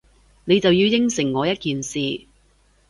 [0.45, 2.25] 你就要應承我一件事